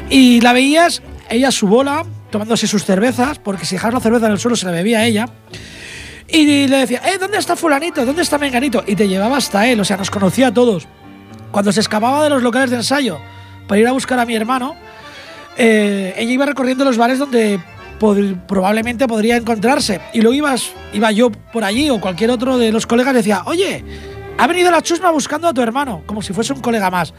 y 0.09 0.41
la 0.41 0.53
veías, 0.53 1.01
ella 1.29 1.51
su 1.51 1.67
bola, 1.67 2.05
tomándose 2.29 2.67
sus 2.67 2.85
cervezas, 2.85 3.39
porque 3.39 3.65
si 3.65 3.75
dejabas 3.75 3.95
la 3.95 3.99
cerveza 3.99 4.25
en 4.27 4.33
el 4.33 4.39
suelo 4.39 4.55
se 4.55 4.65
la 4.65 4.71
bebía 4.71 5.05
ella. 5.05 5.27
Y 6.27 6.67
le 6.67 6.77
decía, 6.77 7.01
eh, 7.05 7.17
¿dónde 7.19 7.37
está 7.37 7.55
fulanito? 7.55 8.05
¿Dónde 8.05 8.23
está 8.23 8.37
menganito? 8.37 8.83
Y 8.87 8.95
te 8.95 9.07
llevaba 9.07 9.37
hasta 9.37 9.67
él, 9.67 9.79
o 9.79 9.85
sea, 9.85 9.97
nos 9.97 10.09
conocía 10.09 10.47
a 10.47 10.53
todos. 10.53 10.87
Cuando 11.51 11.71
se 11.71 11.79
escapaba 11.79 12.23
de 12.23 12.29
los 12.29 12.43
locales 12.43 12.71
de 12.71 12.77
ensayo 12.77 13.19
para 13.67 13.79
ir 13.79 13.87
a 13.87 13.91
buscar 13.91 14.19
a 14.19 14.25
mi 14.25 14.35
hermano, 14.35 14.75
eh, 15.57 16.13
ella 16.17 16.31
iba 16.31 16.45
recorriendo 16.45 16.83
los 16.83 16.97
bares 16.97 17.19
donde 17.19 17.59
probablemente 18.47 19.07
podría 19.07 19.37
encontrarse. 19.37 20.01
Y 20.13 20.21
luego 20.21 20.33
ibas, 20.33 20.71
iba 20.93 21.11
yo 21.11 21.31
por 21.31 21.63
allí 21.63 21.89
o 21.89 22.01
cualquier 22.01 22.31
otro 22.31 22.57
de 22.57 22.71
los 22.71 22.85
colegas 22.85 23.13
y 23.13 23.17
decía, 23.17 23.43
oye, 23.45 23.83
ha 24.37 24.47
venido 24.47 24.71
la 24.71 24.81
chusma 24.81 25.11
buscando 25.11 25.47
a 25.47 25.53
tu 25.53 25.61
hermano, 25.61 26.03
como 26.05 26.21
si 26.21 26.33
fuese 26.33 26.53
un 26.53 26.61
colega 26.61 26.89
más. 26.89 27.13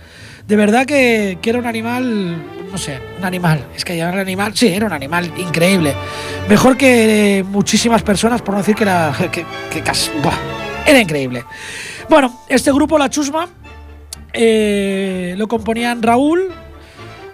De 0.47 0.57
verdad 0.57 0.85
que, 0.85 1.38
que 1.40 1.51
era 1.51 1.59
un 1.59 1.66
animal, 1.66 2.37
no 2.70 2.79
sé, 2.79 3.00
un 3.18 3.24
animal. 3.24 3.66
Es 3.74 3.85
que 3.85 3.96
era 3.96 4.11
un 4.11 4.18
animal, 4.18 4.57
sí, 4.57 4.68
era 4.68 4.87
un 4.87 4.92
animal 4.92 5.33
increíble. 5.37 5.94
Mejor 6.48 6.76
que 6.76 7.44
muchísimas 7.48 8.02
personas, 8.02 8.42
por 8.42 8.55
no 8.55 8.59
decir 8.59 8.74
que 8.74 8.85
era, 8.85 9.14
que, 9.31 9.44
era 10.87 11.00
increíble. 11.00 11.44
Bueno, 12.09 12.42
este 12.48 12.72
grupo, 12.72 12.98
La 12.98 13.11
Chusma, 13.11 13.48
eh, 14.33 15.35
lo 15.37 15.48
componían 15.48 16.02
Raúl 16.02 16.48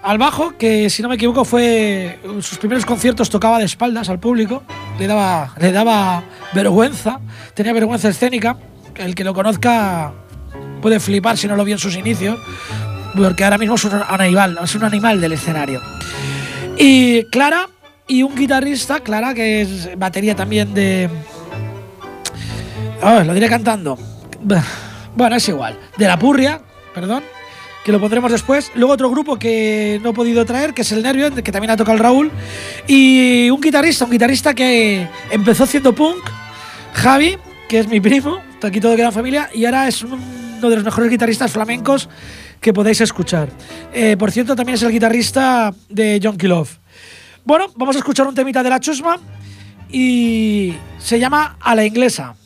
al 0.03 0.19
bajo, 0.19 0.57
que 0.57 0.91
si 0.91 1.03
no 1.03 1.09
me 1.09 1.15
equivoco 1.15 1.45
fue 1.45 2.19
sus 2.41 2.59
primeros 2.59 2.85
conciertos 2.85 3.31
tocaba 3.31 3.59
de 3.59 3.65
espaldas 3.65 4.09
al 4.09 4.19
público, 4.19 4.63
le 4.99 5.07
daba, 5.07 5.55
le 5.59 5.71
daba 5.73 6.25
vergüenza, 6.55 7.21
tenía 7.55 7.73
vergüenza 7.73 8.09
escénica. 8.09 8.57
El 8.95 9.15
que 9.15 9.25
lo 9.25 9.33
conozca 9.33 10.13
puede 10.81 11.01
flipar 11.01 11.39
si 11.39 11.47
no 11.47 11.57
lo 11.57 11.65
vio 11.65 11.77
en 11.77 11.79
sus 11.79 11.97
inicios, 11.97 12.39
porque 13.17 13.45
ahora 13.45 13.59
mismo 13.59 13.75
es 13.75 13.85
un 13.85 14.03
animal, 14.09 14.59
es 14.63 14.75
un 14.75 14.85
animal 14.85 15.21
del 15.21 15.33
escenario. 15.33 15.81
Y 16.79 17.25
Clara 17.25 17.69
y 18.07 18.23
un 18.23 18.35
guitarrista, 18.35 19.01
Clara, 19.01 19.35
que 19.35 19.63
es 19.63 19.99
batería 19.99 20.35
también 20.35 20.75
de. 20.75 21.09
Ah, 23.01 23.23
lo 23.25 23.35
diré 23.35 23.49
cantando. 23.49 23.99
Bueno, 25.15 25.37
es 25.37 25.49
igual. 25.49 25.79
De 25.97 26.07
la 26.07 26.19
Purria, 26.19 26.61
perdón, 26.95 27.23
que 27.85 27.93
lo 27.93 28.01
pondremos 28.01 28.31
después. 28.33 28.71
Luego 28.75 28.93
otro 28.93 29.11
grupo 29.11 29.39
que 29.39 30.01
no 30.03 30.11
he 30.11 30.13
podido 30.13 30.45
traer, 30.45 30.75
que 30.75 30.83
es 30.83 30.93
el 30.93 31.03
Nervio, 31.03 31.33
que 31.35 31.53
también 31.53 31.71
ha 31.71 31.77
tocado 31.77 31.97
el 31.97 32.03
Raúl. 32.03 32.31
Y 32.87 33.51
un 33.51 33.61
guitarrista, 33.61 34.05
un 34.05 34.11
guitarrista 34.11 34.55
que 34.55 35.07
empezó 35.31 35.65
haciendo 35.65 35.95
punk, 35.95 36.23
Javi, 36.95 37.37
que 37.69 37.79
es 37.79 37.89
mi 37.89 38.01
primo, 38.01 38.41
aquí 38.63 38.81
todo 38.81 38.97
queda 38.97 39.07
en 39.07 39.13
familia, 39.13 39.51
y 39.53 39.65
ahora 39.65 39.89
es 39.89 40.03
uno 40.03 40.19
de 40.69 40.77
los 40.77 40.85
mejores 40.85 41.11
guitarristas 41.11 41.51
flamencos 41.51 42.09
que 42.63 42.73
podéis 42.73 43.01
escuchar. 43.01 43.51
Eh, 43.93 44.17
por 44.17 44.31
cierto, 44.31 44.57
también 44.57 44.77
es 44.77 44.83
el 44.83 44.93
guitarrista 44.93 45.75
de 45.89 46.21
John 46.23 46.39
Love. 46.41 46.79
Bueno, 47.45 47.67
vamos 47.77 47.97
a 47.97 47.99
escuchar 47.99 48.27
un 48.27 48.35
temita 48.35 48.63
de 48.63 48.71
la 48.71 48.79
chusma 48.79 49.19
y 49.91 50.73
se 50.99 51.19
llama 51.19 51.57
A 51.61 51.75
la 51.75 51.85
inglesa. 51.85 52.37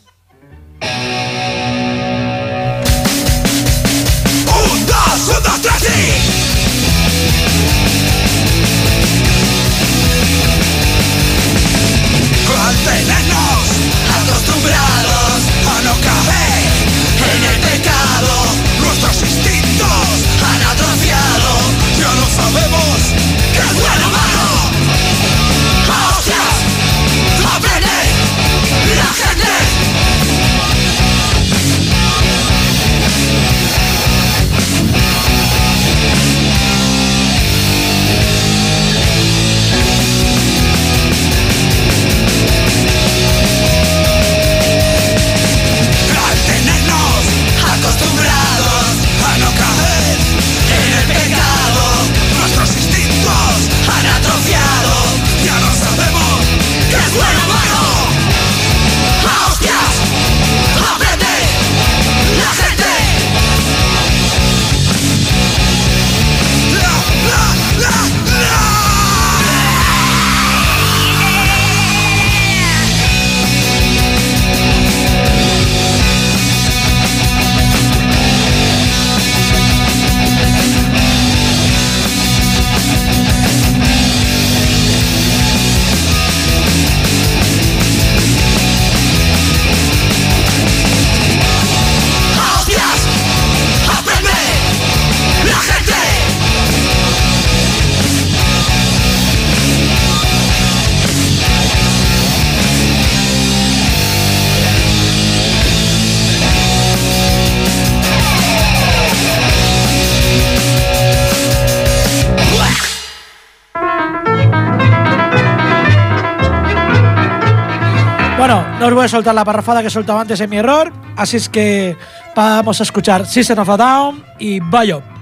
Soltar 119.08 119.34
la 119.34 119.44
parrafada 119.44 119.80
que 119.82 119.86
he 119.86 119.90
soltado 119.90 120.18
antes 120.18 120.40
en 120.40 120.50
mi 120.50 120.56
error, 120.56 120.92
así 121.16 121.36
es 121.36 121.48
que 121.48 121.96
vamos 122.34 122.80
a 122.80 122.82
escuchar 122.82 123.24
System 123.24 123.60
of 123.60 123.68
a 123.70 123.76
Down 123.76 124.24
y 124.38 124.60
Bayo. 124.60 125.15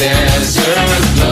Desert, 0.00 1.29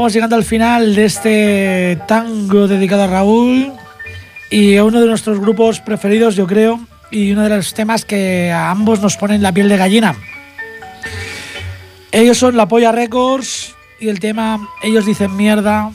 vamos 0.00 0.14
llegando 0.14 0.36
al 0.36 0.44
final 0.44 0.94
de 0.94 1.04
este 1.04 1.98
tango 2.08 2.66
dedicado 2.66 3.02
a 3.02 3.06
Raúl 3.06 3.70
y 4.48 4.78
a 4.78 4.84
uno 4.84 4.98
de 4.98 5.06
nuestros 5.06 5.38
grupos 5.38 5.80
preferidos, 5.80 6.36
yo 6.36 6.46
creo, 6.46 6.80
y 7.10 7.32
uno 7.32 7.42
de 7.42 7.50
los 7.50 7.74
temas 7.74 8.06
que 8.06 8.50
a 8.50 8.70
ambos 8.70 9.02
nos 9.02 9.18
ponen 9.18 9.42
la 9.42 9.52
piel 9.52 9.68
de 9.68 9.76
gallina. 9.76 10.14
Ellos 12.12 12.38
son 12.38 12.56
La 12.56 12.66
Polla 12.66 12.92
Records 12.92 13.74
y 14.00 14.08
el 14.08 14.20
tema 14.20 14.58
Ellos 14.82 15.04
dicen 15.04 15.36
mierda, 15.36 15.90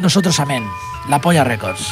nosotros 0.00 0.40
amén. 0.40 0.64
La 1.08 1.20
Polla 1.20 1.44
Records. 1.44 1.86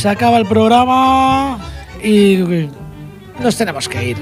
Se 0.00 0.08
acaba 0.08 0.38
el 0.38 0.46
programa 0.46 1.58
y 2.02 2.38
nos 3.38 3.54
tenemos 3.54 3.86
que 3.86 4.10
ir. 4.10 4.16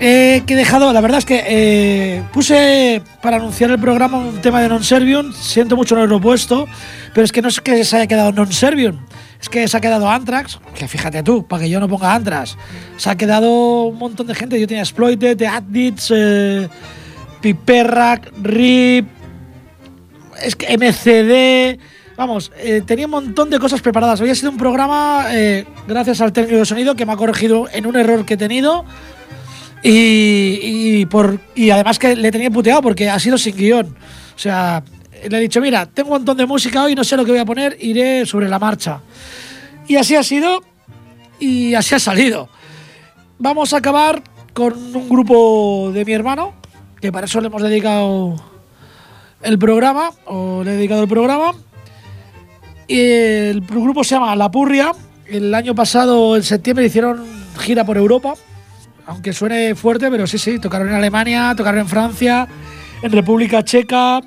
Eh, 0.00 0.42
he 0.44 0.54
dejado, 0.56 0.92
la 0.92 1.00
verdad 1.00 1.18
es 1.18 1.24
que 1.24 1.44
eh, 1.46 2.24
puse 2.32 3.00
para 3.20 3.36
anunciar 3.36 3.70
el 3.70 3.78
programa 3.78 4.18
un 4.18 4.40
tema 4.40 4.60
de 4.60 4.68
Non 4.68 4.82
Servium. 4.82 5.32
Siento 5.32 5.76
mucho 5.76 5.94
no 5.94 6.00
haberlo 6.00 6.20
puesto, 6.20 6.66
pero 7.14 7.24
es 7.24 7.30
que 7.30 7.40
no 7.40 7.46
es 7.46 7.60
que 7.60 7.84
se 7.84 7.98
haya 7.98 8.08
quedado 8.08 8.32
Non 8.32 8.50
Servium, 8.50 8.98
es 9.40 9.48
que 9.48 9.68
se 9.68 9.76
ha 9.76 9.80
quedado 9.80 10.10
Anthrax. 10.10 10.58
Que 10.74 10.88
fíjate 10.88 11.22
tú, 11.22 11.46
para 11.46 11.62
que 11.62 11.70
yo 11.70 11.78
no 11.78 11.86
ponga 11.86 12.14
Anthrax, 12.14 12.58
se 12.96 13.08
ha 13.08 13.14
quedado 13.14 13.84
un 13.84 13.98
montón 13.98 14.26
de 14.26 14.34
gente. 14.34 14.58
Yo 14.58 14.66
tenía 14.66 14.82
Exploited, 14.82 15.36
The 15.36 15.46
Addicts, 15.46 16.12
eh, 16.16 16.68
RIP, 17.42 19.06
es 20.42 20.56
que 20.56 20.76
MCD. 20.76 21.91
Vamos, 22.16 22.52
eh, 22.58 22.82
tenía 22.84 23.06
un 23.06 23.12
montón 23.12 23.50
de 23.50 23.58
cosas 23.58 23.80
preparadas. 23.80 24.20
Había 24.20 24.34
sido 24.34 24.50
un 24.50 24.58
programa, 24.58 25.26
eh, 25.30 25.64
gracias 25.86 26.20
al 26.20 26.32
técnico 26.32 26.58
de 26.58 26.66
sonido, 26.66 26.94
que 26.94 27.06
me 27.06 27.12
ha 27.12 27.16
corregido 27.16 27.68
en 27.72 27.86
un 27.86 27.96
error 27.96 28.24
que 28.24 28.34
he 28.34 28.36
tenido. 28.36 28.84
Y, 29.82 30.58
y 30.62 31.06
por, 31.06 31.40
y 31.54 31.70
además 31.70 31.98
que 31.98 32.14
le 32.14 32.30
tenía 32.30 32.50
puteado 32.50 32.82
porque 32.82 33.08
ha 33.08 33.18
sido 33.18 33.38
sin 33.38 33.56
guion. 33.56 33.96
O 34.34 34.38
sea, 34.38 34.82
le 35.28 35.38
he 35.38 35.40
dicho, 35.40 35.60
mira, 35.60 35.86
tengo 35.86 36.10
un 36.10 36.16
montón 36.16 36.36
de 36.36 36.46
música 36.46 36.82
hoy, 36.82 36.94
no 36.94 37.04
sé 37.04 37.16
lo 37.16 37.24
que 37.24 37.32
voy 37.32 37.40
a 37.40 37.44
poner, 37.44 37.76
iré 37.80 38.26
sobre 38.26 38.48
la 38.48 38.58
marcha. 38.58 39.00
Y 39.88 39.96
así 39.96 40.14
ha 40.14 40.22
sido 40.22 40.62
y 41.38 41.74
así 41.74 41.94
ha 41.94 41.98
salido. 41.98 42.48
Vamos 43.38 43.72
a 43.72 43.78
acabar 43.78 44.22
con 44.52 44.74
un 44.94 45.08
grupo 45.08 45.90
de 45.92 46.04
mi 46.04 46.12
hermano, 46.12 46.54
que 47.00 47.10
para 47.10 47.26
eso 47.26 47.40
le 47.40 47.48
hemos 47.48 47.62
dedicado 47.62 48.36
el 49.42 49.58
programa, 49.58 50.10
o 50.26 50.62
le 50.62 50.72
he 50.72 50.76
dedicado 50.76 51.02
el 51.02 51.08
programa. 51.08 51.52
El 52.88 53.60
grupo 53.62 54.04
se 54.04 54.14
llama 54.14 54.34
La 54.36 54.50
Purria. 54.50 54.92
El 55.26 55.54
año 55.54 55.74
pasado, 55.74 56.36
en 56.36 56.42
septiembre, 56.42 56.86
hicieron 56.86 57.24
gira 57.58 57.84
por 57.84 57.96
Europa. 57.96 58.34
Aunque 59.06 59.32
suene 59.32 59.74
fuerte, 59.74 60.10
pero 60.10 60.26
sí, 60.26 60.38
sí, 60.38 60.58
tocaron 60.58 60.88
en 60.88 60.94
Alemania, 60.94 61.54
tocaron 61.56 61.80
en 61.80 61.88
Francia, 61.88 62.46
en 63.02 63.12
República 63.12 63.64
Checa 63.64 64.20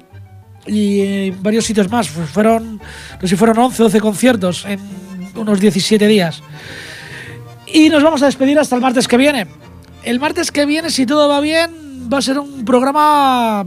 y 0.68 1.28
en 1.28 1.44
varios 1.44 1.66
sitios 1.66 1.90
más. 1.90 2.10
Pues 2.10 2.30
fueron, 2.30 2.78
no 2.78 3.22
sé 3.22 3.30
si 3.30 3.36
fueron 3.36 3.58
11, 3.58 3.84
12 3.84 4.00
conciertos 4.02 4.66
en 4.66 4.80
unos 5.36 5.60
17 5.60 6.08
días. 6.08 6.42
Y 7.68 7.90
nos 7.90 8.04
vamos 8.04 8.22
a 8.22 8.26
despedir 8.26 8.60
hasta 8.60 8.76
el 8.76 8.82
martes 8.82 9.08
que 9.08 9.18
viene. 9.18 9.48
El 10.04 10.20
martes 10.20 10.52
que 10.52 10.66
viene, 10.66 10.90
si 10.90 11.06
todo 11.06 11.28
va 11.28 11.40
bien, 11.40 12.10
va 12.12 12.20
a 12.20 12.22
ser 12.22 12.40
un 12.40 12.64
programa 12.66 13.66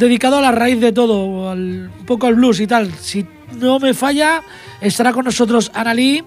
dedicado 0.00 0.38
a 0.38 0.40
la 0.40 0.50
raíz 0.50 0.80
de 0.80 0.90
todo, 0.92 1.50
al- 1.50 1.90
un 2.00 2.06
poco 2.06 2.26
al 2.26 2.34
blues 2.34 2.58
y 2.60 2.66
tal. 2.66 2.92
Si 2.94 3.24
no 3.60 3.78
me 3.78 3.94
falla, 3.94 4.42
estará 4.80 5.12
con 5.12 5.24
nosotros 5.24 5.70
Analí, 5.74 6.22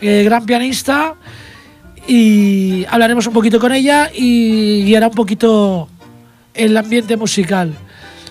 eh, 0.00 0.22
gran 0.24 0.46
pianista, 0.46 1.14
y 2.06 2.84
hablaremos 2.88 3.26
un 3.26 3.32
poquito 3.32 3.58
con 3.60 3.72
ella 3.72 4.10
y 4.14 4.84
guiará 4.84 5.08
un 5.08 5.14
poquito 5.14 5.88
el 6.54 6.76
ambiente 6.76 7.16
musical. 7.16 7.74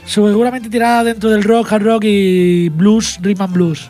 Seguramente 0.06 0.70
tirará 0.70 1.04
dentro 1.04 1.30
del 1.30 1.44
rock, 1.44 1.74
hard 1.74 1.84
rock 1.84 2.04
y 2.06 2.70
blues, 2.70 3.20
rhythm 3.22 3.42
and 3.44 3.54
blues. 3.54 3.90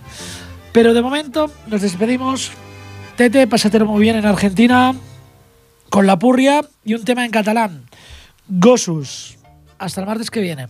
Pero 0.72 0.94
de 0.94 1.02
momento 1.02 1.52
nos 1.68 1.82
despedimos. 1.82 2.52
Tete, 3.16 3.48
pásatelo 3.48 3.86
muy 3.86 4.02
bien 4.02 4.16
en 4.16 4.26
Argentina 4.26 4.94
con 5.90 6.06
la 6.06 6.20
purria 6.20 6.62
y 6.84 6.94
un 6.96 7.04
tema 7.06 7.24
en 7.26 7.32
catalán. 7.32 7.84
Gosus. 8.48 9.37
Hasta 9.80 10.02
el 10.02 10.08
martes 10.08 10.32
que 10.32 10.40
viene. 10.40 10.68